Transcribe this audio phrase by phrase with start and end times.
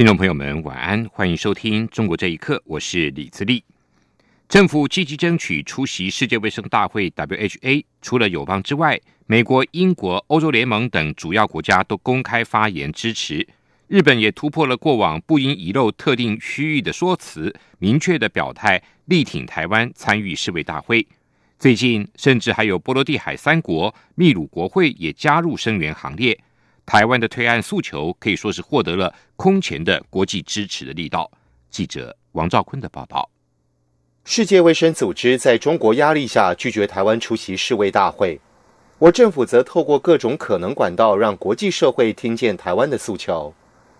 [0.00, 3.62] 听众朋友们，晚安，欢迎收听《中国这一刻》，我是李自立。
[4.48, 13.46] 政府积极争取出席世界卫生大会 （WHA），除了友邦之外，美国、英国、欧洲联盟等主要国家都公开发言支持。
[13.88, 21.06] 日本也突破了过往不应遗漏特定区域的说辞，明确的表态力挺台湾参与世卫大会。
[21.58, 26.40] 最近，甚至还有波罗的海三国、秘鲁国会也加入声援行列。
[26.90, 31.30] 台湾的推案诉求可以说是获得了空前的国际支持的力道。
[31.70, 33.30] 记者王兆坤的报道：
[34.24, 38.40] 世界卫生组织在中国压力下拒绝台湾出席世卫大会，
[38.98, 43.54] 我政府则透过各种可能管道让国际社会听见台湾的诉求。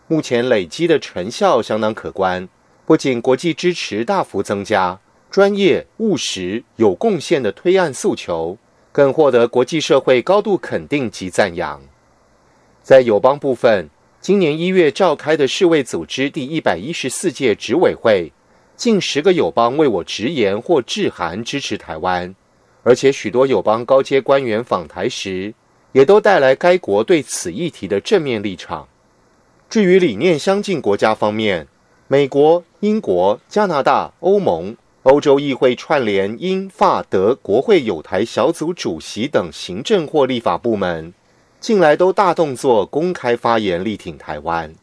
[0.08, 2.48] 目前累积的成效相当可观，
[2.84, 4.98] 不仅国际支持大幅增加，
[5.30, 8.58] 专业、务实、有贡献的推案诉求
[8.90, 11.80] 更获得国际社会高度肯定及赞扬。
[12.90, 13.88] 在友邦部分，
[14.20, 18.32] 今年一月召开的世卫组织第一百一十四届执委会，
[18.74, 22.34] 近十个友邦为我直言或致函支持台湾，
[22.82, 25.54] 而且许多友邦高阶官员访台时，
[25.92, 28.88] 也都带来该国对此议题的正面立场。
[29.68, 31.68] 至于理念相近国家方面，
[32.08, 41.14] 美国、英国、加拿大、欧盟、欧洲议会串联英法德国会友台小组主席等行政或立法部门。
[41.60, 44.74] 近来都大动作公开发言力挺台湾，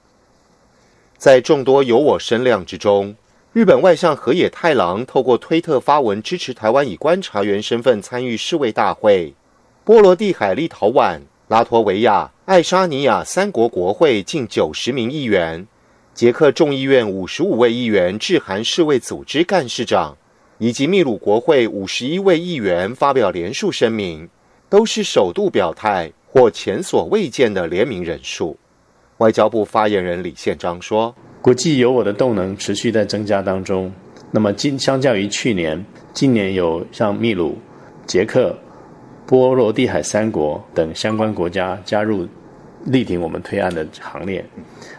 [1.17, 3.16] 在众多有我声量之中，
[3.52, 9.34] 日本外相河野太郎透过推特发文支持台湾以观察员身份参与世卫大会。
[9.84, 15.66] 波罗的海、立陶宛、拉脱维亚、爱沙尼亚三国国会近九十名议员，
[16.13, 20.16] 捷克众议院五十五位议员致函世卫组织干事长，
[20.59, 24.30] 以及秘鲁国会五十一位议员发表联署声明，
[24.69, 26.12] 都是首度表态。
[26.38, 28.56] 或前所未见的联名人数，
[29.18, 33.92] 外交部发言人李宪章说：“国际有我的动能持续在增加当中。
[34.30, 35.84] 那么今相较于去年，
[36.14, 37.58] 今年有像秘鲁、
[38.06, 38.56] 捷克、
[39.25, 42.28] 波罗的海三国等相关国家加入
[42.86, 44.46] 力挺我们推案的行列。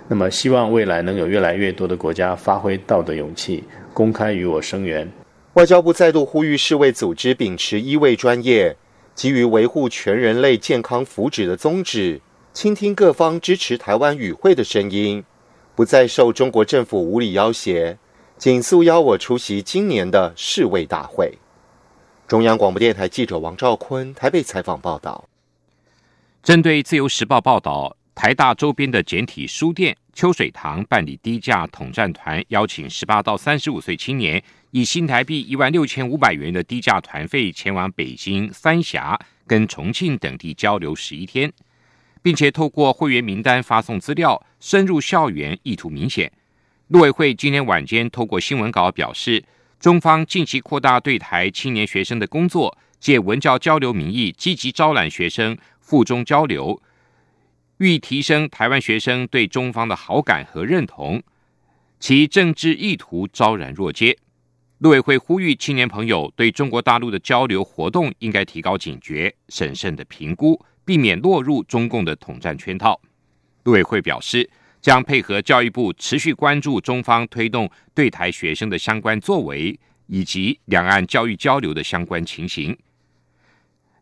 [0.08, 3.62] 那么希望未来能有越来越多的国家发挥道德勇气，
[3.94, 5.08] 公开与我声援。”
[5.54, 8.76] 外交部再度呼吁世卫组织秉持一位专业。
[9.18, 12.20] 基于维护全人类健康福祉的宗旨，
[12.52, 15.24] 倾听各方支持台湾与会的声音，
[15.74, 17.98] 不再受中国政府无理要挟，
[18.36, 21.36] 紧速邀我出席今年的世卫大会。
[22.28, 25.28] 中央广播电台记者王兆坤台北采访报道。
[26.44, 34.42] 针对自由时报报道，台大周边的简体书店秋水堂办理低价统战团，邀请十八到三十五岁青年。
[34.72, 41.52] 以新台币一万六千五百元的低价团费前往北京、三峡跟重庆等地交流十一天，
[42.20, 46.32] 并且透过会员名单发送资料，深入校园，意图明显。
[46.88, 49.44] 陆委会今天晚间透过新闻稿表示，
[49.78, 56.82] 中方近期扩大对台青年学生的工作，借文教交流名义，积极招揽学生赴中交流，
[57.78, 61.22] 欲提升台湾学生对中方的好感和认同，
[62.00, 64.18] 其政治意图昭然若揭。
[64.78, 73.00] 陆委会呼吁青年朋友对中国大陆的交流活动应该提高警觉、审慎的评估，避免落入中共的统战圈套。
[73.64, 74.48] 陆委会表示，
[74.80, 82.76] 将配合教育部持续关注中方推动对台学生的相关作为，以及两岸教育交流的相关情形。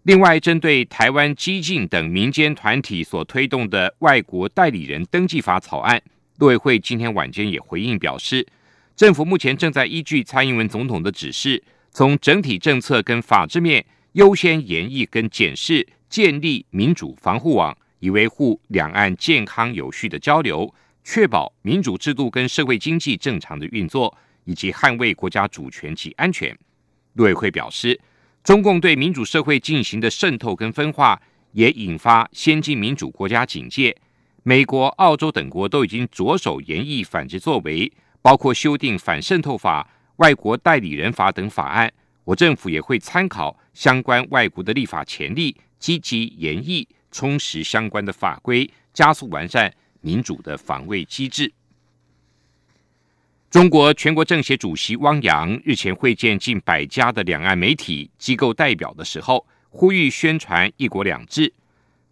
[0.07, 6.01] 另外，针对台湾激进等民间团体所推动的外国代理人登记法草案，
[6.39, 8.47] 陆委会今天晚间也回应表示。
[8.95, 11.61] 政府目前正在依据蔡英文总统的指示，
[11.91, 20.73] 从整体政策跟法制面优先研议跟检视建立民主防护网，以维护两岸健康有序的交流，
[21.03, 26.57] 确保民主制度跟社会经济正常的运作，以及捍卫国家主权及安全。
[27.15, 27.99] 陆委会表示，
[28.47, 31.21] 中共对民主社会进行的渗透跟分化，
[31.51, 33.97] 也引发先进民主国家警戒。
[34.45, 37.93] 美国、澳洲等国都已经着手研议反制作为。
[38.23, 51.53] 包括修订反渗透法、外国代理人法等法案，我政府也会参考相关外国的立法潜力，积极研议充实相关的法规，加速完善民主的防卫机制。
[53.57, 61.51] 中国全国政协主席汪洋日前会见近百家的两岸媒体机构代表的时候，呼吁宣传“一国两制”。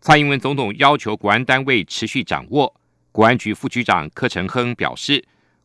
[0.00, 2.74] 蔡英文总统要求国安单位持续掌握。
[3.12, 5.22] 国安局副局长柯承亨表示，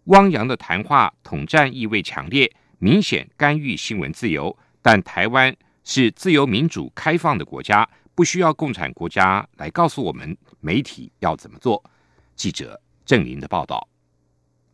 [0.08, 4.54] 汪洋的谈话统战意味强烈，明显干预新闻自由。
[4.82, 5.56] 但台湾
[5.86, 11.82] 是自由民主开放的国家，不需要共产国家来告诉我们媒体要怎么做。
[12.36, 13.89] 记者郑林的报道。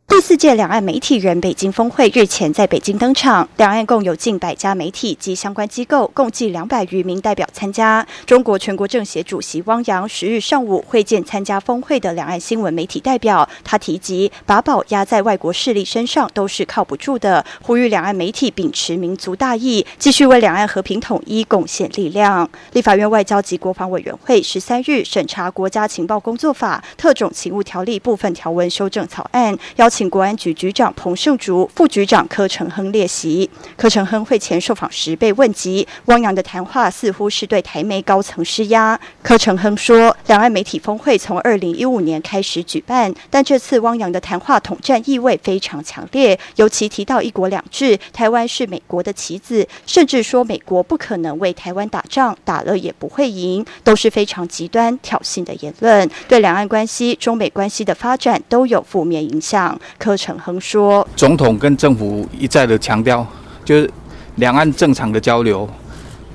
[0.07, 8.05] 第四届两岸媒体人北京峰会日前在北京登场，两岸共有近百家媒体及相关机构，共计两百余名代表参加。
[8.25, 22.49] 中国全国政协主席汪洋十日上午会见参加峰会的两岸新闻媒体代表，他提及把宝压在外国势力身上都是靠不住的，呼吁两岸媒体秉持民族大义，继续为两岸和平统一贡献力量。
[22.71, 33.49] 立法院外交及国防委员会十三日审查《国家情报工作法》特种勤务条例部分条文修正草案，邀请国安局局长彭胜竹、副局长柯承亨列席。
[33.77, 38.99] 柯承亨会前受访时被问及汪洋的谈话似乎是对台媒高层施压。
[39.23, 59.79] 柯承亨说，两岸媒体峰会从二零一五年开始举办，但这次汪洋的谈话统战意味非常强烈，尤其提到一国两制，台湾是美国的棋子，甚至说美国不可能为台湾打仗，打了也不会赢，都是非常极端挑衅的言论，对两岸关系、中美关系的发展都有负面影响。
[59.97, 63.25] 柯承恒说：“总统跟政府一再的强调，
[63.63, 63.89] 就是
[64.35, 65.67] 两岸正常的交流，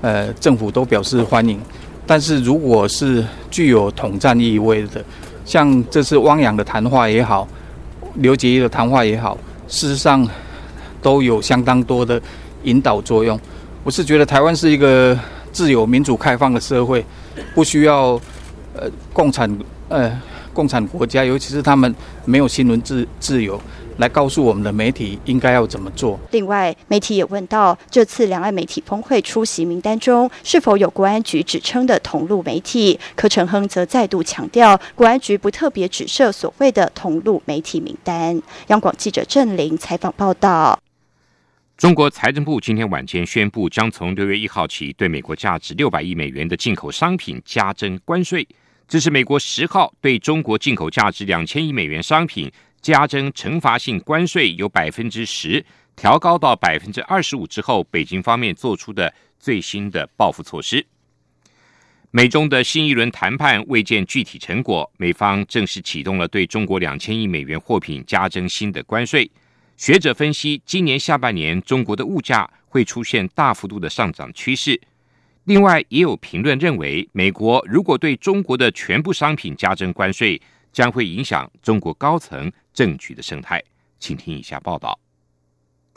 [0.00, 1.60] 呃，政府都表示欢迎。
[2.06, 5.04] 但是如果是具有统战意味的，
[5.44, 7.46] 像这次汪洋的谈话也好，
[8.14, 9.36] 刘杰的谈话也好，
[9.68, 10.26] 事实上
[11.02, 12.20] 都有相当多的
[12.64, 13.38] 引导作用。
[13.84, 15.18] 我是觉得台湾是一个
[15.52, 17.04] 自由、民主、开放的社会，
[17.54, 18.20] 不需要
[18.74, 19.58] 呃共产
[19.88, 20.10] 呃。”
[20.60, 21.94] 共产国家，尤其是他们
[22.26, 23.58] 没有新闻自自由，
[23.96, 26.20] 来告诉我们的媒体应该要怎么做。
[26.32, 33.00] 另外，媒体也问到，这次两岸媒体峰会出席名单中是否有国安局指称的同路媒体？
[33.16, 38.38] 柯承亨则再度强调，国安局不特别指涉所谓的同路媒体名单。
[38.66, 40.78] 央广记者郑玲采访报道。
[41.78, 48.46] 中国财政部今天晚间宣布，将从六月一号起，对美国价值六百亿美元的进口商品加征关税。
[48.90, 52.50] 这是美国十号对中国进口价值两千亿美元商品
[52.82, 55.64] 加征惩罚性关税，由百分之十
[55.94, 60.84] 调高到百分之二十五之后，北京方面做出的最新的报复措施。
[62.10, 69.30] 美中的新一轮谈判未见具体成果，美方正式启动了对中国两千亿美元货品加征新的关税。
[69.76, 74.80] 学者分析，今年下半年中国的物价会出现大幅度的上涨趋势。
[75.44, 80.40] 另外，也有评论认为，美国如果对中国的全部商品加征关税，
[80.72, 83.62] 将会影响中国高层政局的生态。
[83.98, 84.98] 请听以下报道。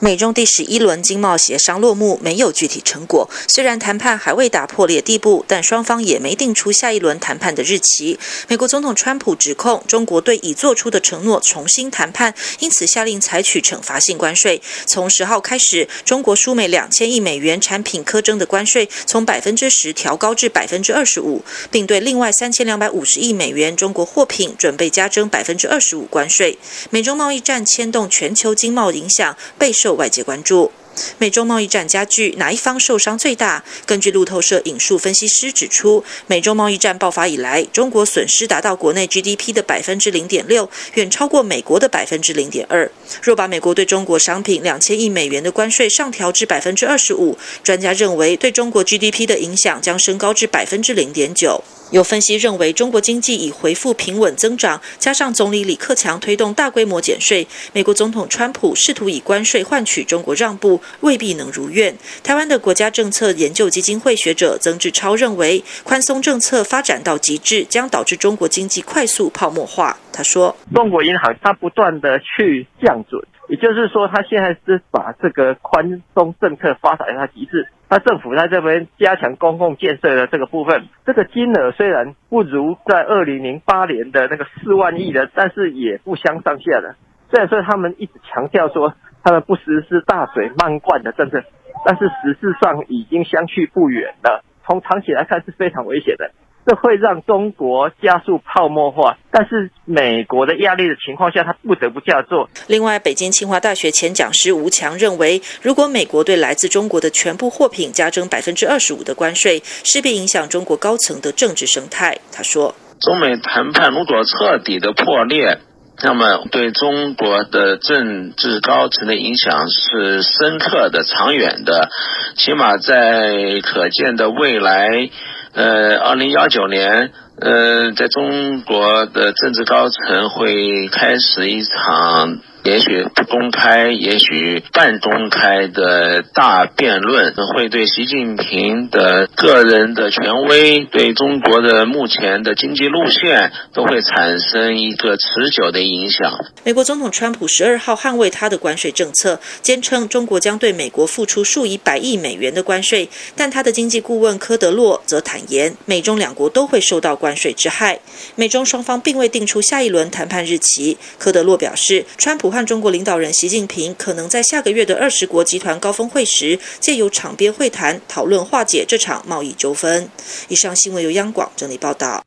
[0.00, 3.30] 美中第十一轮经贸协商落幕，没有具体成果。
[3.46, 8.18] 虽然谈判还未打破裂地步，但双方也没定出下一轮谈判的日期。
[8.48, 14.60] 美国总统川普指控中国对已做出的承诺重新谈判，因此下令采取惩罚性关税。
[14.84, 26.58] 从十号开始，中国输美两千亿美元产品苛征的关税从百分之十调高至百分之二十五，并对另外三千两百五十亿美元中国货品准备加征百分之二十五关税。
[26.90, 29.94] 美中贸易战牵动全球经贸影响备受。
[29.96, 30.72] 外界关注。
[31.18, 33.64] 美中贸易战加剧，哪一方受伤最大？
[33.86, 42.90] 根据路透社引述分析师指出，美中贸易战爆发以来，中国损失达到国内 GDP 的百分之零点六，远超过美国的百分之零点二。
[43.22, 51.62] 若把美国对中国商品两千亿美元的关税上调至百分之二十五，专家认为对中国 GDP 的影响将升高至百分之零点九。
[51.90, 60.80] 有分析认为，中国经济已恢复平稳增长，加上总理李克强推动大规模减税，美国总统川普试图以关税换取中国让步。
[61.00, 61.94] 未必能如愿。
[62.22, 69.96] 台湾的国家政策研究基金会学者曾志超认为，宽松政策发展到极致，将导致中国经济快速泡沫化。
[70.12, 77.68] 他说：“中国银行它不断的去降准，也就是说，它现在是把这个宽松政策发展到极致。
[77.88, 86.94] 它政府在这边加强公共建设的这个部分，这个金额虽然不如在二零零八年的那个四万亿的，但是也不相上下的。
[87.30, 91.42] 虽然说他们一直强调说。”他们不实施大水漫灌的政策，
[91.86, 94.44] 但是实质上已经相去不远了。
[94.66, 96.30] 从长期来看是非常危险的，
[96.66, 99.18] 这会让中国加速泡沫化。
[99.30, 102.48] 但是美国的压力的情况下，他不得不这样做。
[102.66, 112.16] 另外，北京清华大学前讲师吴强认为，如果美国对来自中国的全部货品加征百分之二十五的关税，势必影响中国高层的政治生态。
[112.32, 115.58] 他说：“中美谈判如果彻底的破裂。”
[116.04, 121.88] 那么对中国的政治高层的影响是深刻的、长远的，
[122.36, 125.08] 起码在可见的未来，
[125.54, 132.38] 呃，二零幺九年，呃，在中国的政治高层会开始一场。
[132.64, 146.32] 也许不公开，也许半公开的大辩论，会对习近平的个人的权威，对中国的目前的经济路线，都会产生一个持久的影响。
[146.64, 158.00] 美国总统川普十二号捍卫他的关税政策，坚称中国将对美国付出数以百亿美元的关税，但他的经济顾问科德洛则坦言，美中两国都会受到关税之害。
[158.36, 160.96] 美中双方并未定出下一轮谈判日期。
[161.18, 162.53] 科德洛表示，川普。
[162.54, 170.08] 和中国领导人习近平可能在下个月的二十国集团高峰会时，借由场边会谈讨论化解这场贸易纠纷。
[170.48, 172.24] 以上新闻由央广整理报道。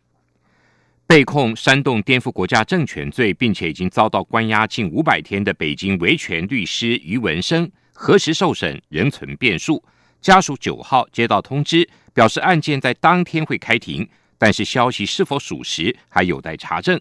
[1.07, 9.81] 被控煽动颠覆国家政权罪，并且已经遭到关押近五百天的北京维权律师于文生，何时受审仍存变数。
[10.21, 14.05] 家属九号接到通知，表示案件在当天会开庭，
[14.37, 16.99] 但是消息是否属实还有待查证。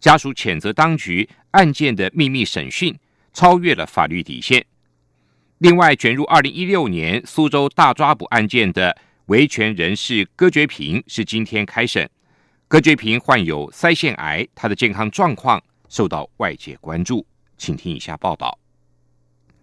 [0.00, 2.96] 家属谴责当局案件的秘密审讯
[3.32, 4.64] 超越了法律底线。
[5.58, 12.08] 另外，卷入二零一六年苏州大抓捕案件的维权人士戈觉平是今天开审。
[12.68, 17.24] 戈觉平患有腮腺癌，他的健康状况受到外界关注。
[17.56, 18.58] 请听以下报道。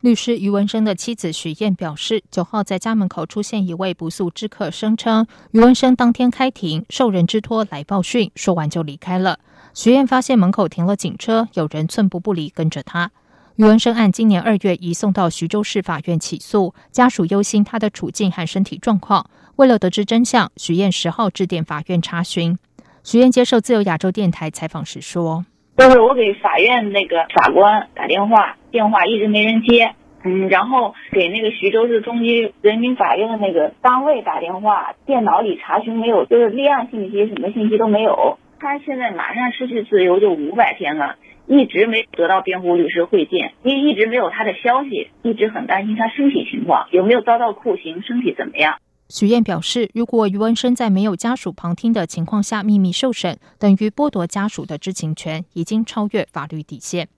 [0.02, 9.40] 律师余文生的妻子许燕表示，九号在家门口出现一位不速之客，声称余文生当天开庭受人之托来报讯，说完就离开了。
[9.74, 13.10] 徐燕发现门口停了警车，有人寸步不离跟着他。
[13.56, 19.25] 余文生案今年二月移送到徐州市法院起诉，家属忧心他的处境和身体状况。
[19.56, 22.58] 为了得知真相，徐燕十号致电法院查询。
[23.03, 25.44] 徐燕接受自由亚洲电台采访时说
[25.75, 29.96] ：“就是我给法院那个法官打电话，电话一直没人接。
[30.24, 41.17] 嗯，然后给那个徐州市中级人民法院的那个单位打电话，电脑里查询没有，就是立案信息什么信息都没有。”他现在马上失去自由就五百天了，
[41.48, 48.79] 一直没得到辩护律师会见，因为一直没有他的消息，一直很担心他身体情况有没有遭到酷刑，身体怎么样。
[49.10, 57.10] 许燕表示，如果余文生在没有家属旁听的情况下秘密受审，等于剥夺家属的知情权，已经超越法律底线。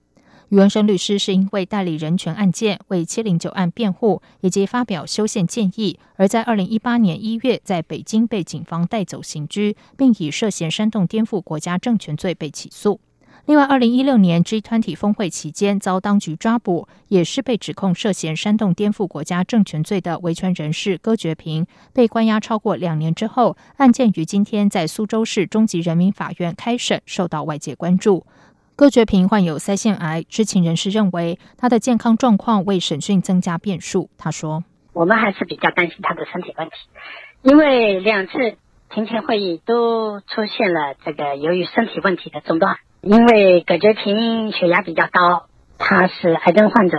[0.50, 13.00] 余文生律师是因为代理人权案件为七零九案辩护，以及发表修宪建议，而在二零一八年一月在北京被警方带走刑拘，并以涉嫌煽动颠覆国家政权罪被起诉。
[13.46, 28.24] 另外，二零一六年 G 团体峰会期间遭当局抓捕，也是被指控涉嫌煽动颠覆国家政权罪的维权人士戈觉平，被关押超过两年之后，案件于今天在苏州市中级人民法院开审，受到外界关注。
[28.76, 34.10] 戈觉平患有腮腺癌，知情人士认为他的健康状况为审讯增加变数。
[34.18, 36.74] 他说：“我们还是比较担心他的身体问题，
[37.40, 38.58] 因为两次
[38.90, 42.76] 庭前会议都出现了这个由于身体问题的中断。
[43.00, 45.46] 因为葛觉平血压比较高，
[45.78, 46.98] 他是癌症患者，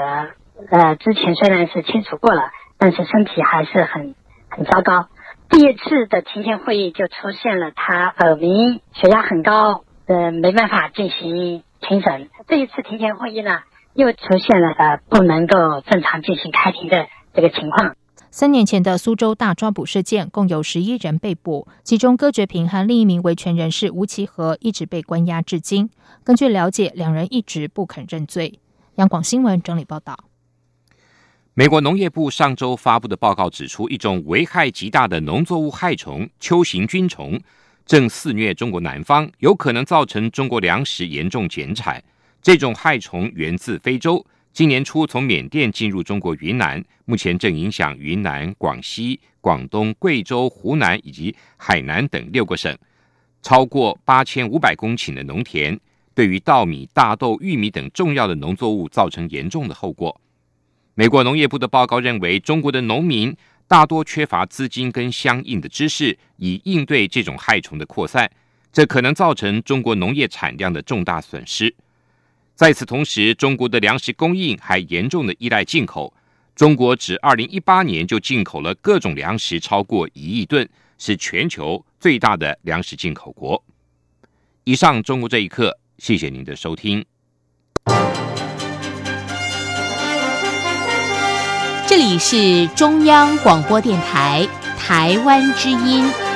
[0.71, 4.15] 呃，之前虽然是清除过了，但是身体还是很
[4.49, 5.09] 很糟糕。
[5.47, 13.59] 第一次的庭前会议就出现了他耳鸣，血压很高，呃，没办法进行。”庭审这一次庭前会议呢，
[13.93, 17.95] 又出现了呃不能够正常进行开庭的这个情况。
[18.29, 25.89] 三年前的苏州大抓捕事件，共有十一人被捕，其中戈觉平和另一名维权人士吴其和一直被关押至今。
[26.23, 28.59] 根据了解，两人一直不肯认罪。
[28.95, 30.17] 央广新闻整理报道。
[31.53, 37.39] 美国农业部上周发布的报告指出，一种危害极大的农作物害虫——秋行菌虫。
[37.87, 42.03] 正肆虐中国南方，有可能造成中国粮食严重减产。
[42.41, 52.77] 这种害虫源自非洲，今年初从缅甸进入中国云南，目前正影响云南、广西、广东、贵州、湖南以及海南等六个省，
[53.41, 55.79] 超过八千五百公顷的农田，
[56.13, 60.19] 对于稻米、大豆、玉米等重要的农作物造成严重的后果。
[60.93, 63.33] 美国农业部的报告认为，中国的农民。
[63.67, 68.31] 大多缺乏资金跟相应的知识，以应对这种害虫的扩散，
[68.71, 71.75] 这可能造成中国农业产量的重大损失。
[72.55, 76.13] 在此同时，中国的粮食供应还严重的依赖进口。
[76.55, 83.63] 中国只二零一八年就进口了各种粮食超过一亿吨，是全球最大的粮食进口国。
[84.63, 87.05] 以上，中国这一刻，谢谢您的收听。
[91.97, 96.26] 这里是中央广播电台台湾之音。